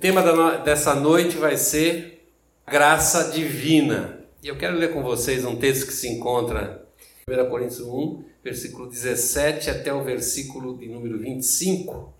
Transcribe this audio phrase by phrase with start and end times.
[0.00, 0.22] tema
[0.64, 2.26] dessa noite vai ser
[2.66, 4.18] graça divina.
[4.42, 6.86] E eu quero ler com vocês um texto que se encontra
[7.28, 12.14] em 1 Coríntios 1, versículo 17 até o versículo de número 25,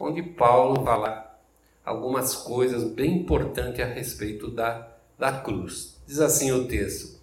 [0.00, 1.38] onde Paulo fala
[1.84, 6.00] algumas coisas bem importantes a respeito da, da cruz.
[6.06, 7.20] Diz assim o texto: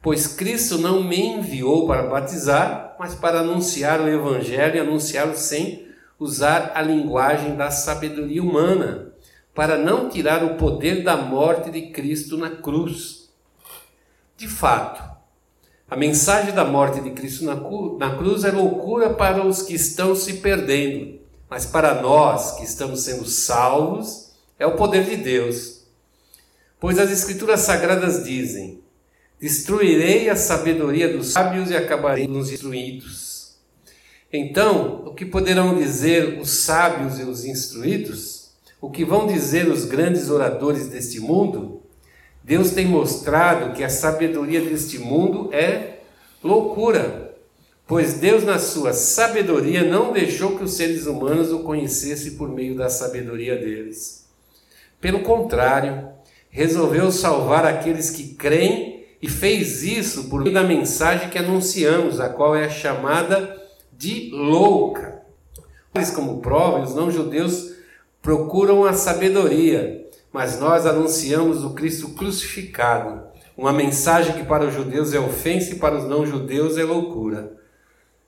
[0.00, 5.88] Pois Cristo não me enviou para batizar, mas para anunciar o Evangelho e anunciá-lo sem
[6.20, 9.12] usar a linguagem da sabedoria humana
[9.54, 13.30] para não tirar o poder da morte de Cristo na cruz.
[14.36, 15.02] De fato,
[15.88, 20.34] a mensagem da morte de Cristo na cruz é loucura para os que estão se
[20.34, 25.84] perdendo, mas para nós que estamos sendo salvos, é o poder de Deus.
[26.80, 28.82] Pois as Escrituras Sagradas dizem:
[29.40, 33.56] Destruirei a sabedoria dos sábios e acabarei nos instruídos.
[34.32, 38.33] Então, o que poderão dizer os sábios e os instruídos?
[38.84, 41.80] O que vão dizer os grandes oradores deste mundo,
[42.42, 46.00] Deus tem mostrado que a sabedoria deste mundo é
[46.42, 47.34] loucura,
[47.86, 52.76] pois Deus, na sua sabedoria, não deixou que os seres humanos o conhecessem por meio
[52.76, 54.28] da sabedoria deles.
[55.00, 56.10] Pelo contrário,
[56.50, 62.28] resolveu salvar aqueles que creem e fez isso por meio da mensagem que anunciamos, a
[62.28, 63.58] qual é chamada
[63.90, 65.22] de louca.
[66.14, 67.73] Como prova, os não-judeus
[68.24, 73.22] procuram a sabedoria, mas nós anunciamos o Cristo crucificado,
[73.54, 77.52] uma mensagem que para os judeus é ofensa e para os não-judeus é loucura.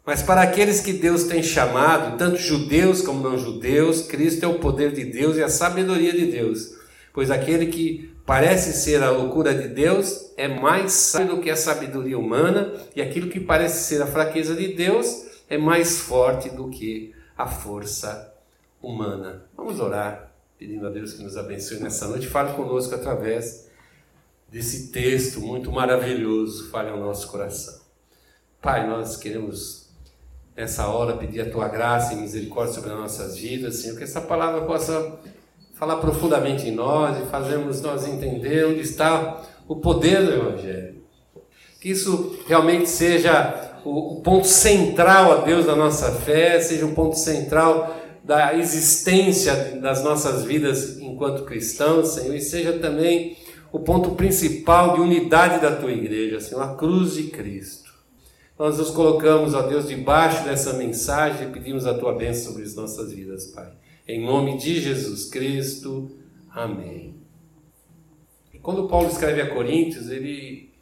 [0.04, 4.92] Mas para aqueles que Deus tem chamado, tanto judeus como não-judeus, Cristo é o poder
[4.92, 6.76] de Deus e a sabedoria de Deus.
[7.14, 11.56] Pois aquele que parece ser a loucura de Deus é mais sábio do que a
[11.56, 16.68] sabedoria humana, e aquilo que parece ser a fraqueza de Deus é mais forte do
[16.68, 18.35] que a força
[18.82, 19.44] humana.
[19.56, 22.26] Vamos orar, pedindo a Deus que nos abençoe nessa noite.
[22.26, 23.68] Fale conosco através
[24.48, 26.70] desse texto muito maravilhoso.
[26.70, 27.80] Fale ao nosso coração.
[28.60, 29.86] Pai, nós queremos
[30.56, 34.20] nessa hora pedir a tua graça e misericórdia sobre as nossas vidas, Senhor, que essa
[34.20, 35.18] palavra possa
[35.74, 41.02] falar profundamente em nós e fazermos nós entender onde está o poder do Evangelho.
[41.80, 47.16] Que isso realmente seja o, ponto central a Deus da nossa fé, seja um ponto
[47.16, 47.94] central
[48.26, 53.36] da existência das nossas vidas enquanto cristãos, Senhor, e seja também
[53.70, 57.94] o ponto principal de unidade da tua igreja, Senhor, a cruz de Cristo.
[58.58, 62.74] Nós nos colocamos, ó Deus, debaixo dessa mensagem e pedimos a tua bênção sobre as
[62.74, 63.70] nossas vidas, Pai.
[64.08, 66.10] Em nome de Jesus Cristo.
[66.50, 67.14] Amém.
[68.52, 70.72] E quando Paulo escreve a Coríntios, ele,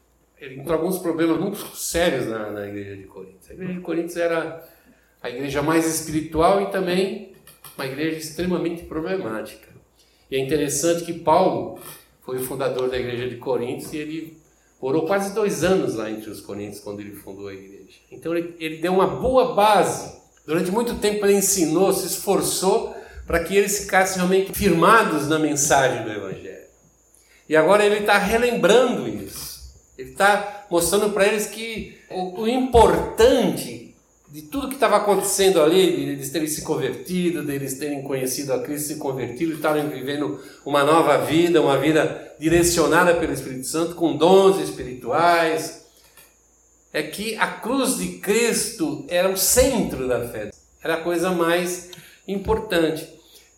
[0.40, 3.50] ele encontrou alguns problemas muito sérios na, na igreja de Coríntios.
[3.50, 4.64] A igreja de Coríntios era
[5.20, 7.23] a igreja mais espiritual e também
[7.76, 9.68] uma igreja extremamente problemática.
[10.30, 11.78] E é interessante que Paulo
[12.24, 14.38] foi o fundador da igreja de Coríntios e ele
[14.80, 17.98] orou quase dois anos lá entre os Coríntios quando ele fundou a igreja.
[18.10, 20.22] Então ele, ele deu uma boa base.
[20.46, 22.94] Durante muito tempo ele ensinou, se esforçou
[23.26, 26.64] para que eles ficassem realmente firmados na mensagem do Evangelho.
[27.48, 29.54] E agora ele está relembrando isso.
[29.96, 33.83] Ele está mostrando para eles que o, o importante
[34.34, 38.88] de tudo que estava acontecendo ali, eles terem se convertido, deles terem conhecido a Cristo,
[38.88, 44.58] se convertido estarem vivendo uma nova vida, uma vida direcionada pelo Espírito Santo, com dons
[44.58, 45.86] espirituais,
[46.92, 50.50] é que a cruz de Cristo era o centro da fé,
[50.82, 51.90] era a coisa mais
[52.26, 53.08] importante.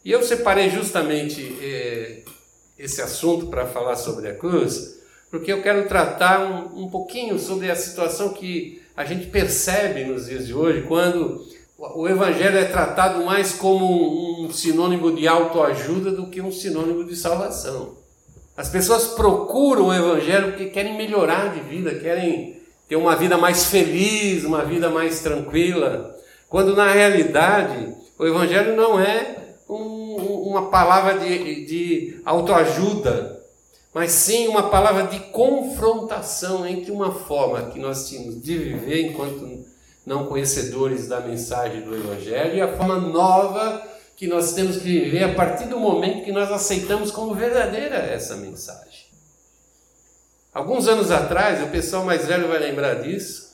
[0.04, 2.22] E eu separei justamente eh,
[2.78, 5.00] esse assunto para falar sobre a cruz,
[5.30, 10.26] porque eu quero tratar um, um pouquinho sobre a situação que a gente percebe nos
[10.26, 11.44] dias de hoje quando
[11.78, 17.14] o Evangelho é tratado mais como um sinônimo de autoajuda do que um sinônimo de
[17.14, 17.98] salvação.
[18.56, 22.56] As pessoas procuram o Evangelho porque querem melhorar de vida, querem
[22.88, 26.16] ter uma vida mais feliz, uma vida mais tranquila,
[26.48, 29.36] quando na realidade o Evangelho não é
[29.68, 30.14] um,
[30.48, 33.35] uma palavra de, de autoajuda,
[33.96, 39.64] mas sim uma palavra de confrontação entre uma forma que nós tínhamos de viver enquanto
[40.04, 43.82] não conhecedores da mensagem do Evangelho e a forma nova
[44.14, 48.36] que nós temos que viver a partir do momento que nós aceitamos como verdadeira essa
[48.36, 49.06] mensagem.
[50.52, 53.50] Alguns anos atrás, o pessoal mais velho vai lembrar disso,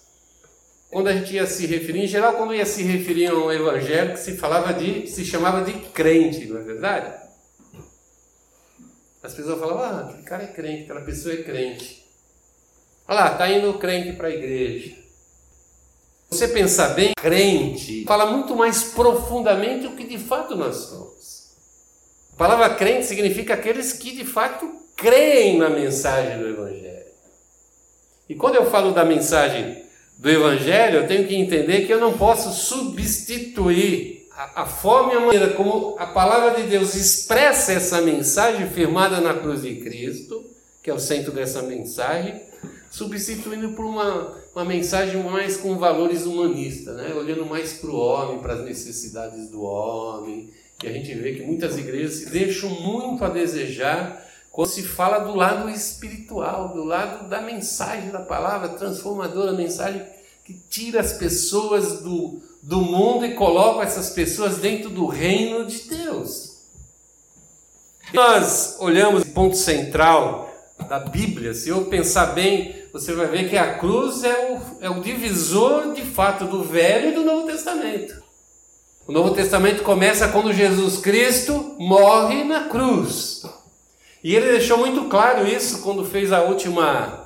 [0.91, 4.15] quando a gente ia se referir, em geral, quando ia se referir a um evangelho
[4.15, 7.22] que se falava de, se chamava de crente, não é verdade?
[9.23, 12.05] As pessoas falavam, ah, aquele cara é crente, aquela pessoa é crente.
[13.07, 14.97] Olha lá, está indo crente para a igreja.
[16.29, 21.53] Você pensar bem, crente fala muito mais profundamente o que de fato nós somos.
[22.33, 27.07] A palavra crente significa aqueles que de fato creem na mensagem do Evangelho.
[28.29, 29.85] E quando eu falo da mensagem
[30.17, 35.17] do Evangelho, eu tenho que entender que eu não posso substituir a, a forma e
[35.17, 40.44] a maneira como a palavra de Deus expressa essa mensagem firmada na cruz de Cristo,
[40.82, 42.40] que é o centro dessa mensagem,
[42.90, 47.14] substituindo por uma, uma mensagem mais com valores humanistas, né?
[47.14, 50.50] olhando mais para o homem, para as necessidades do homem.
[50.82, 55.20] E a gente vê que muitas igrejas se deixam muito a desejar quando se fala
[55.20, 60.02] do lado espiritual, do lado da mensagem da palavra transformadora, a mensagem
[60.44, 65.81] que tira as pessoas do, do mundo e coloca essas pessoas dentro do reino de
[65.88, 66.53] Deus.
[68.14, 70.49] Nós olhamos o ponto central
[70.88, 74.91] da Bíblia, se eu pensar bem, você vai ver que a cruz é o, é
[74.91, 78.23] o divisor de fato do Velho e do Novo Testamento.
[79.06, 83.43] O Novo Testamento começa quando Jesus Cristo morre na cruz.
[84.23, 87.22] E ele deixou muito claro isso quando fez a última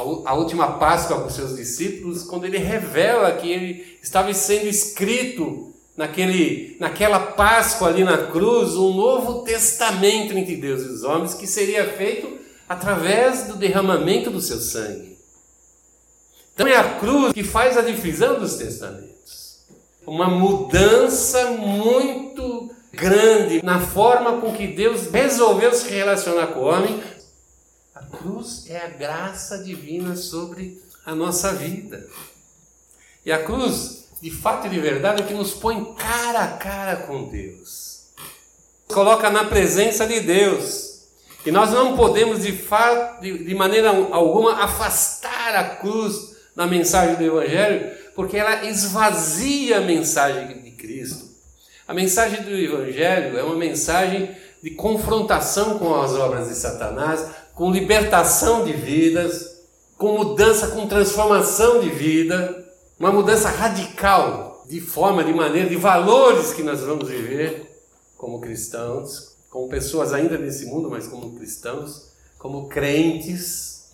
[0.00, 6.76] a última Páscoa com seus discípulos, quando ele revela que ele estava sendo escrito naquele,
[6.80, 11.86] naquela Páscoa ali na cruz, um novo testamento entre Deus e os homens que seria
[11.86, 12.38] feito
[12.68, 15.18] através do derramamento do seu sangue.
[16.54, 19.60] Então é a cruz que faz a divisão dos testamentos.
[20.06, 27.00] Uma mudança muito grande na forma com que Deus resolveu se relacionar com o homem.
[28.00, 32.08] A cruz é a graça divina sobre a nossa vida.
[33.26, 36.96] E a cruz, de fato e de verdade, é que nos põe cara a cara
[36.96, 38.06] com Deus.
[38.88, 41.02] Coloca na presença de Deus.
[41.44, 47.16] E nós não podemos, de, fato, de, de maneira alguma, afastar a cruz da mensagem
[47.16, 51.28] do Evangelho, porque ela esvazia a mensagem de Cristo.
[51.86, 57.26] A mensagem do Evangelho é uma mensagem de confrontação com as obras de Satanás,
[57.60, 59.60] com libertação de vidas,
[59.98, 62.66] com mudança, com transformação de vida,
[62.98, 67.70] uma mudança radical de forma, de maneira, de valores que nós vamos viver
[68.16, 73.90] como cristãos, como pessoas ainda nesse mundo, mas como cristãos, como crentes.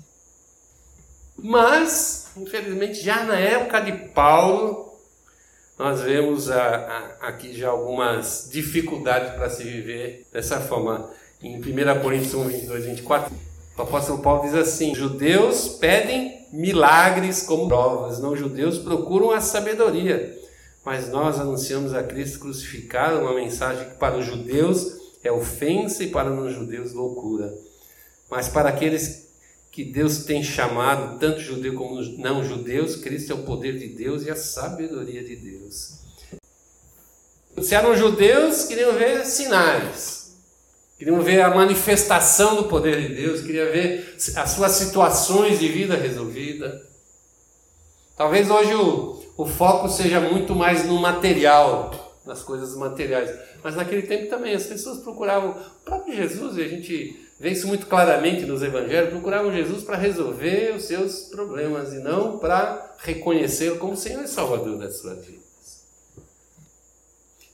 [1.37, 4.97] Mas, infelizmente, já na época de Paulo,
[5.77, 11.11] nós vemos a, a, aqui já algumas dificuldades para se viver dessa forma.
[11.43, 13.35] Em 1 Coríntios 1, 22, 24,
[13.77, 20.37] o apóstolo Paulo diz assim: Judeus pedem milagres como provas, não judeus procuram a sabedoria.
[20.85, 26.11] Mas nós anunciamos a Cristo crucificado, uma mensagem que para os judeus é ofensa e
[26.11, 27.53] para os não-judeus loucura.
[28.31, 29.27] Mas para aqueles
[29.73, 34.25] que Deus tem chamado, tanto judeu como não judeus, Cristo é o poder de Deus
[34.25, 35.99] e a sabedoria de Deus.
[37.61, 40.16] Se eram judeus, queriam ver sinais,
[40.99, 45.97] queriam ver a manifestação do poder de Deus, queriam ver as suas situações de vida
[45.97, 46.83] resolvida.
[48.17, 53.31] Talvez hoje o, o foco seja muito mais no material, nas coisas materiais.
[53.63, 57.67] Mas naquele tempo também as pessoas procuravam o próprio Jesus e a gente vê isso
[57.67, 63.77] muito claramente nos evangelhos, procuravam Jesus para resolver os seus problemas e não para reconhecê-lo
[63.79, 65.46] como Senhor e Salvador das suas vidas.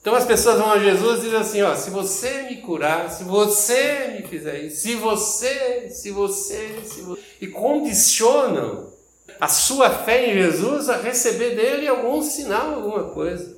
[0.02, 3.22] Então as pessoas vão a Jesus e dizem assim: ó, se você me curar, se
[3.22, 7.22] você me fizer isso, se você, se você, se você.
[7.40, 8.92] E condicionam
[9.40, 13.56] a sua fé em Jesus a receber dele algum sinal, alguma coisa.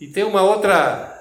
[0.00, 1.12] E tem uma outra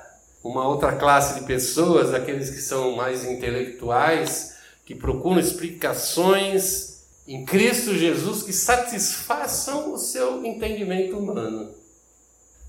[0.43, 7.93] uma outra classe de pessoas, aqueles que são mais intelectuais, que procuram explicações em Cristo
[7.93, 11.82] Jesus que satisfaçam o seu entendimento humano.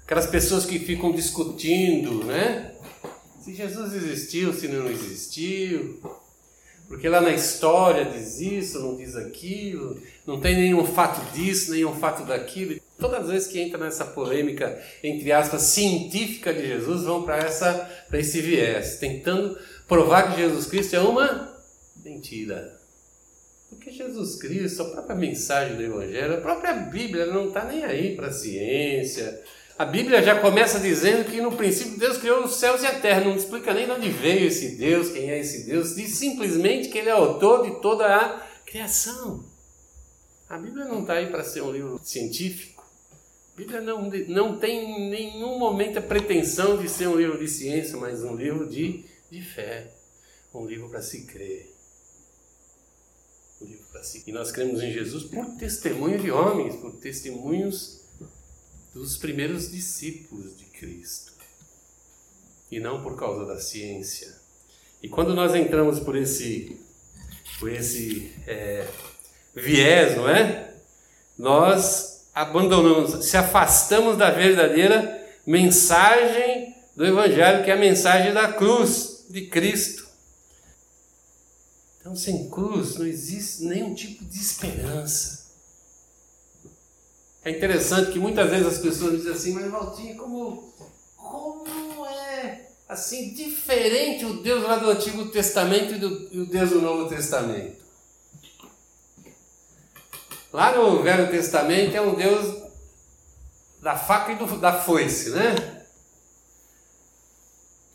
[0.05, 2.75] Aquelas pessoas que ficam discutindo, né?
[3.41, 6.01] Se Jesus existiu, se não existiu,
[6.89, 11.95] porque lá na história diz isso, não diz aquilo, não tem nenhum fato disso, nenhum
[11.95, 12.79] fato daquilo.
[12.99, 17.39] Todas as vezes que entra nessa polêmica, entre aspas, científica de Jesus, vão para
[18.13, 19.59] esse viés, tentando
[19.89, 21.55] provar que Jesus Cristo é uma
[22.05, 22.79] mentira.
[23.69, 28.15] Porque Jesus Cristo, a própria mensagem do Evangelho, a própria Bíblia não está nem aí
[28.15, 29.43] para a ciência,
[29.77, 33.23] a Bíblia já começa dizendo que no princípio Deus criou os céus e a terra,
[33.23, 36.99] não explica nem de onde veio esse Deus, quem é esse Deus, diz simplesmente que
[36.99, 39.45] Ele é autor de toda a criação.
[40.49, 42.85] A Bíblia não está aí para ser um livro científico.
[43.53, 47.49] A Bíblia não, não tem em nenhum momento a pretensão de ser um livro de
[47.49, 49.91] ciência, mas um livro de, de fé,
[50.55, 51.75] um livro para se crer.
[53.61, 54.23] Um livro para se...
[54.25, 58.04] E nós cremos em Jesus por testemunho de homens, por testemunhos
[58.95, 61.35] dos primeiros discípulos de Cristo.
[62.71, 64.35] e não por causa da ciência.
[65.03, 66.81] E quando nós entramos por esse,
[67.61, 68.89] por esse é,
[69.55, 70.75] viés, não é?
[71.39, 79.27] Nós abandonamos, se afastamos da verdadeira mensagem do Evangelho, que é a mensagem da cruz
[79.29, 80.09] de Cristo.
[82.01, 85.44] Então, sem cruz não existe nenhum tipo de esperança.
[87.45, 90.75] É interessante que muitas vezes as pessoas dizem assim, mas Valtinho, como,
[91.15, 96.71] como é assim diferente o Deus lá do Antigo Testamento e, do, e o Deus
[96.71, 97.85] do Novo Testamento?
[100.51, 102.63] Lá no Velho Testamento é um Deus
[103.83, 105.85] da faca e do, da foice, né?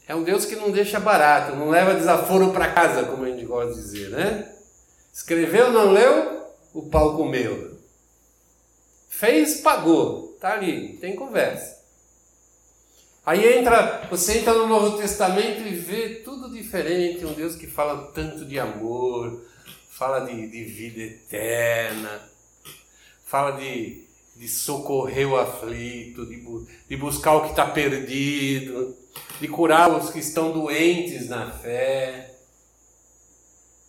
[0.08, 3.46] É um Deus que não deixa barato, não leva desaforo para casa, como a gente
[3.46, 4.54] gosta de dizer, né?
[5.12, 7.79] Escreveu, não leu, o pau comeu.
[9.10, 10.38] Fez, pagou.
[10.40, 11.80] Tá ali, tem conversa.
[13.26, 18.12] Aí entra, você entra no Novo Testamento e vê tudo diferente, um Deus que fala
[18.14, 19.46] tanto de amor,
[19.90, 22.22] fala de, de vida eterna,
[23.26, 26.42] fala de, de socorrer o aflito, de,
[26.88, 28.96] de buscar o que está perdido,
[29.40, 32.34] de curar os que estão doentes na fé.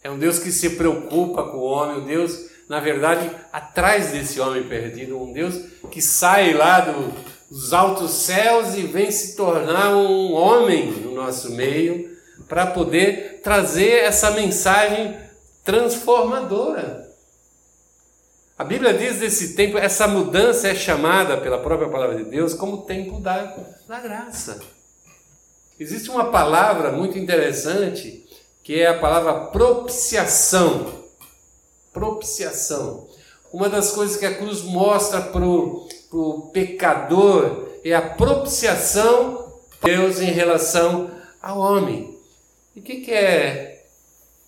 [0.03, 4.39] É um Deus que se preocupa com o homem, um Deus na verdade, atrás desse
[4.39, 5.57] homem perdido, um Deus
[5.91, 7.13] que sai lá do,
[7.51, 12.17] dos altos céus e vem se tornar um homem no nosso meio
[12.49, 15.19] para poder trazer essa mensagem
[15.65, 17.11] transformadora.
[18.57, 22.83] A Bíblia diz desse tempo, essa mudança é chamada pela própria palavra de Deus como
[22.83, 23.53] tempo da,
[23.89, 24.61] da graça.
[25.77, 28.25] Existe uma palavra muito interessante
[28.63, 31.00] que é a palavra propiciação
[32.01, 33.07] propiciação.
[33.53, 39.53] Uma das coisas que a cruz mostra para o pecador é a propiciação
[39.83, 41.11] de Deus em relação
[41.43, 42.19] ao homem.
[42.75, 43.85] E o que, que é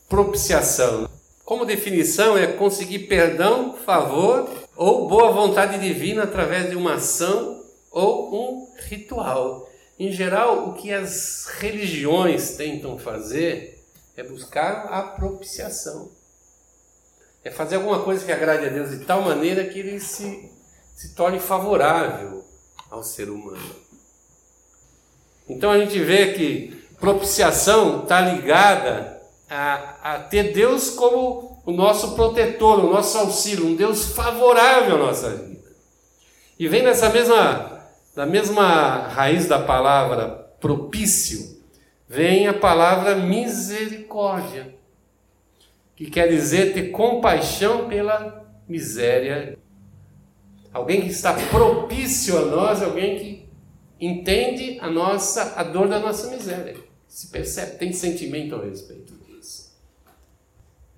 [0.09, 1.11] propiciação?
[1.45, 8.35] Como definição, é conseguir perdão, favor ou boa vontade divina através de uma ação ou
[8.35, 9.69] um ritual.
[9.99, 13.85] Em geral, o que as religiões tentam fazer
[14.17, 16.22] é buscar a propiciação.
[17.45, 20.51] É fazer alguma coisa que agrade a Deus de tal maneira que ele se,
[20.95, 22.45] se torne favorável
[22.91, 23.77] ao ser humano.
[25.49, 29.21] Então a gente vê que propiciação está ligada
[29.51, 34.99] a, a ter Deus como o nosso protetor, o nosso auxílio, um Deus favorável à
[34.99, 35.63] nossa vida.
[36.59, 40.29] E vem nessa mesma, da mesma raiz da palavra
[40.61, 41.61] propício,
[42.09, 44.75] vem a palavra misericórdia
[45.95, 49.59] que quer dizer ter compaixão pela miséria.
[50.73, 53.49] Alguém que está propício a nós, alguém que
[54.01, 59.79] entende a nossa a dor da nossa miséria, se percebe, tem sentimento a respeito disso.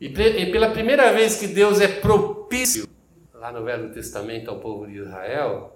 [0.01, 2.89] E, e pela primeira vez que Deus é propício
[3.33, 5.75] lá no Velho Testamento ao povo de Israel,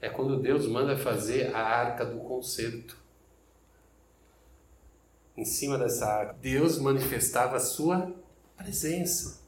[0.00, 2.96] é quando Deus manda fazer a arca do concerto.
[5.36, 8.14] Em cima dessa arca, Deus manifestava a sua
[8.58, 9.40] presença,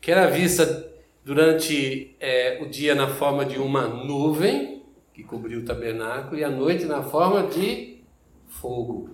[0.00, 0.88] que era vista
[1.24, 4.82] durante é, o dia na forma de uma nuvem
[5.12, 7.98] que cobriu o tabernáculo e à noite na forma de
[8.48, 9.10] fogo.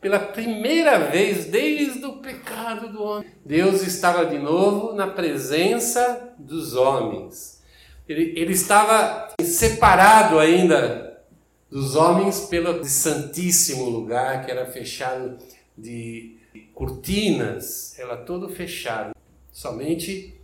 [0.00, 6.74] Pela primeira vez desde o pecado do homem, Deus estava de novo na presença dos
[6.74, 7.62] homens.
[8.06, 11.22] Ele, ele estava separado ainda
[11.70, 15.38] dos homens pelo santíssimo lugar que era fechado
[15.76, 16.33] de
[16.74, 19.14] cortinas, ela todo fechado.
[19.52, 20.34] Somente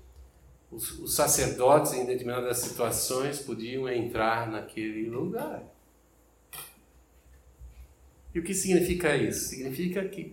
[0.71, 5.63] os, os sacerdotes, em determinadas situações, podiam entrar naquele lugar.
[8.33, 9.49] E o que significa isso?
[9.49, 10.33] Significa que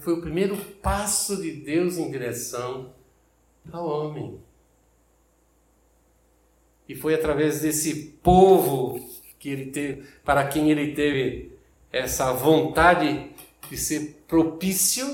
[0.00, 2.92] foi o primeiro passo de Deus em direção
[3.72, 4.38] ao homem.
[6.88, 9.00] E foi através desse povo
[9.38, 11.52] que ele teve, para quem ele teve
[11.90, 13.31] essa vontade
[13.70, 15.06] de ser propício,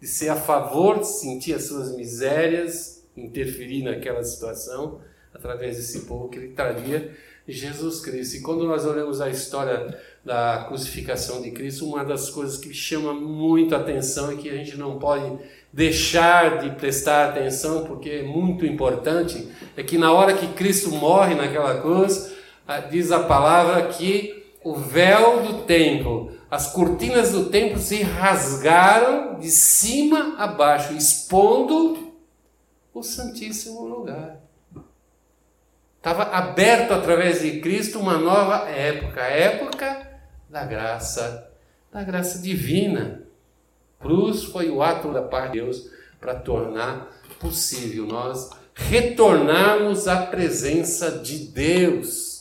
[0.00, 5.00] de ser a favor, de sentir as suas misérias, interferir naquela situação,
[5.32, 7.12] através desse povo que ele traria
[7.46, 8.36] Jesus Cristo.
[8.36, 13.12] E quando nós olhamos a história da crucificação de Cristo, uma das coisas que chama
[13.12, 15.38] muito atenção e que a gente não pode
[15.72, 21.34] deixar de prestar atenção, porque é muito importante, é que na hora que Cristo morre
[21.34, 22.32] naquela cruz,
[22.90, 29.50] diz a palavra que o véu do templo as cortinas do templo se rasgaram de
[29.50, 32.14] cima a baixo, expondo
[32.92, 34.40] o Santíssimo Lugar.
[35.96, 40.20] Estava aberto através de Cristo uma nova época, a época
[40.50, 41.50] da graça,
[41.90, 43.22] da graça divina.
[43.98, 47.10] Cruz foi o ato da parte de Deus para tornar
[47.40, 52.33] possível nós retornarmos à presença de Deus.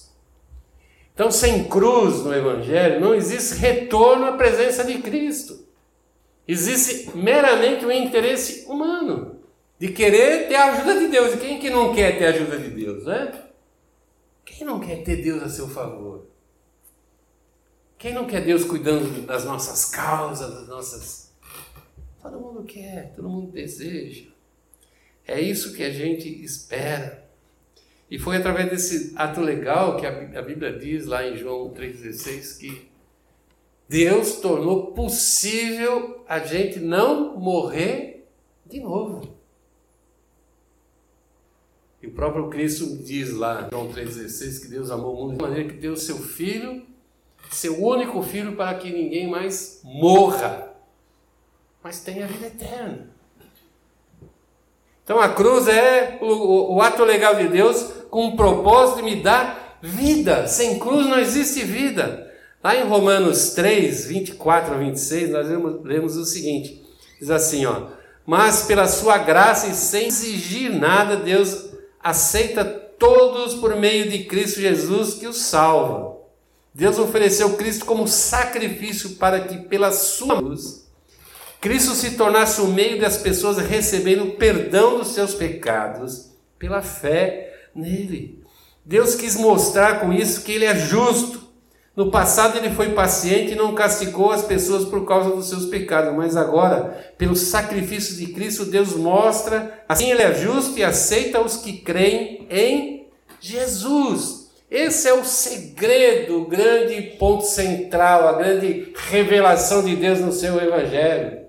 [1.13, 5.63] Então, sem cruz no Evangelho, não existe retorno à presença de Cristo.
[6.47, 9.39] Existe meramente o interesse humano
[9.79, 11.33] de querer ter a ajuda de Deus.
[11.33, 13.43] E quem que não quer ter a ajuda de Deus, né?
[14.43, 16.27] Quem não quer ter Deus a seu favor?
[17.97, 21.33] Quem não quer Deus cuidando das nossas causas, das nossas.
[22.21, 24.29] Todo mundo quer, todo mundo deseja.
[25.25, 27.22] É isso que a gente espera.
[28.13, 32.87] E foi através desse ato legal que a Bíblia diz lá em João 3,16 que
[33.89, 38.27] Deus tornou possível a gente não morrer
[38.67, 39.35] de novo.
[42.03, 45.69] E o próprio Cristo diz lá, João 3,16, que Deus amou o mundo de maneira
[45.69, 46.85] que deu seu Filho,
[47.49, 50.71] seu único Filho, para que ninguém mais morra,
[51.81, 53.09] mas tenha vida eterna.
[55.03, 59.01] Então a cruz é o, o, o ato legal de Deus com o propósito de
[59.01, 60.45] me dar vida.
[60.45, 62.31] Sem cruz não existe vida.
[62.63, 66.79] Lá em Romanos 3, 24 a 26, nós lemos, lemos o seguinte:
[67.19, 67.87] diz assim, ó.
[68.23, 74.61] Mas pela sua graça e sem exigir nada, Deus aceita todos por meio de Cristo
[74.61, 76.15] Jesus que os salva.
[76.71, 80.87] Deus ofereceu Cristo como sacrifício para que, pela sua luz,
[81.59, 86.29] Cristo se tornasse o meio das pessoas recebendo o perdão dos seus pecados
[86.59, 88.43] pela fé nele.
[88.85, 91.41] Deus quis mostrar com isso que ele é justo.
[91.95, 96.15] No passado ele foi paciente e não castigou as pessoas por causa dos seus pecados,
[96.15, 101.57] mas agora, pelo sacrifício de Cristo, Deus mostra, assim ele é justo e aceita os
[101.57, 103.07] que creem em
[103.39, 104.51] Jesus.
[104.71, 110.57] Esse é o segredo, o grande ponto central, a grande revelação de Deus no seu
[110.59, 111.43] evangelho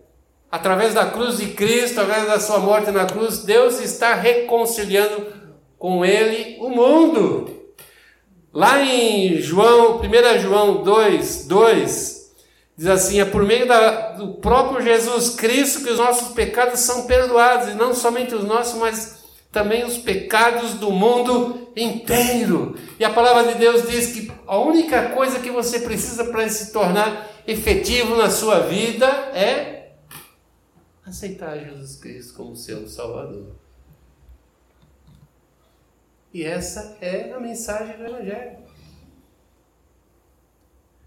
[0.55, 5.27] através da cruz de Cristo, através da sua morte na cruz, Deus está reconciliando
[5.79, 7.51] com ele o mundo.
[8.53, 12.35] Lá em João, 1 João 2, 2,
[12.77, 17.07] diz assim: é por meio da, do próprio Jesus Cristo que os nossos pecados são
[17.07, 22.77] perdoados, e não somente os nossos, mas também os pecados do mundo inteiro.
[22.99, 26.73] E a palavra de Deus diz que a única coisa que você precisa para se
[26.73, 29.93] tornar efetivo na sua vida é
[31.05, 33.64] aceitar Jesus Cristo como seu Salvador.
[36.35, 38.59] E essa é a mensagem do Evangelho.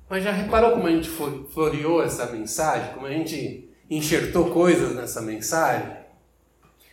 [0.09, 2.93] Mas já reparou como a gente floreou essa mensagem?
[2.93, 5.97] Como a gente enxertou coisas nessa mensagem?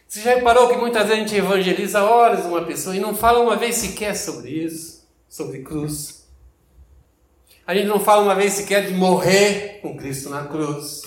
[0.09, 3.39] Você já reparou que muitas vezes a gente evangeliza horas uma pessoa e não fala
[3.39, 6.29] uma vez sequer sobre isso, sobre cruz?
[7.65, 11.03] A gente não fala uma vez sequer de morrer com Cristo na cruz.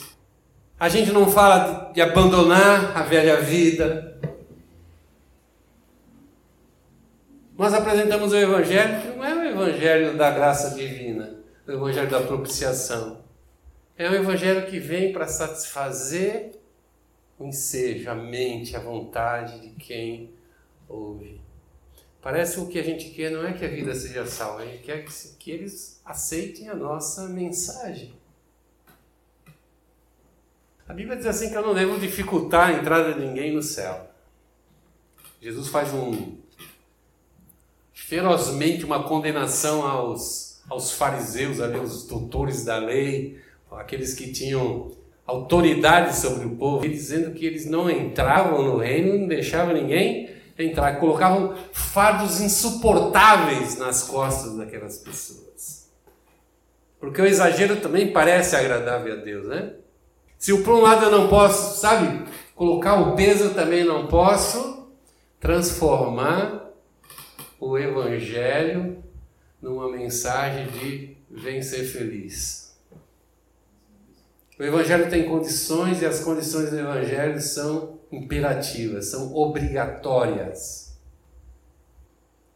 [0.80, 4.18] A gente não fala de abandonar a velha vida.
[7.58, 12.22] Nós apresentamos o Evangelho que não é o Evangelho da graça divina, o Evangelho da
[12.22, 13.24] propiciação.
[13.98, 16.52] É o Evangelho que vem para satisfazer
[17.39, 20.30] o ensejo, a mente, a vontade de quem
[20.88, 21.41] ouve.
[22.22, 24.65] Parece que o que a gente quer não é que a vida seja salva, a
[24.65, 25.04] gente quer
[25.39, 28.13] que eles aceitem a nossa mensagem.
[30.88, 34.12] A Bíblia diz assim que eu não devo dificultar a entrada de ninguém no céu.
[35.41, 36.37] Jesus faz um
[38.08, 43.38] ferozmente uma condenação aos, aos fariseus, ali, aos doutores da lei,
[43.70, 44.91] aqueles que tinham
[45.26, 51.02] autoridade sobre o povo, dizendo que eles não entravam no reino, não deixavam ninguém entrar,
[51.02, 55.89] colocavam fardos insuportáveis nas costas daquelas pessoas.
[57.02, 59.74] Porque o exagero também parece agradável a Deus, né?
[60.39, 64.88] Se por um lado eu não posso, sabe, colocar o peso, eu também não posso
[65.41, 66.66] transformar
[67.60, 69.04] o Evangelho
[69.62, 72.78] numa mensagem de vem ser feliz.
[74.60, 80.98] O Evangelho tem condições e as condições do Evangelho são imperativas, são obrigatórias.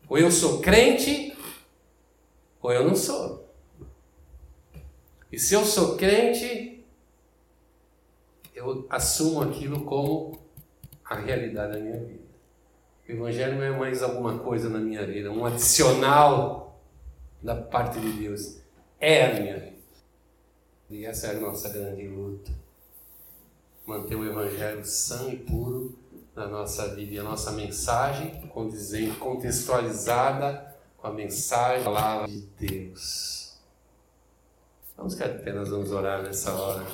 [0.10, 1.38] Ou eu sou crente,
[2.62, 3.50] ou eu não sou.
[5.32, 6.84] E se eu sou crente,
[8.54, 10.40] eu assumo aquilo como
[11.06, 12.31] a realidade da minha vida.
[13.08, 16.80] O Evangelho não é mais alguma coisa na minha vida, um adicional
[17.42, 18.58] da parte de Deus.
[19.00, 19.72] É a minha vida.
[20.90, 22.52] E essa é a nossa grande luta.
[23.86, 25.98] Manter o Evangelho sã e puro
[26.36, 32.42] na nossa vida e a nossa mensagem condizente, contextualizada com a mensagem da palavra de
[32.60, 33.58] Deus.
[34.96, 36.86] Vamos ficar apenas vamos orar nessa hora.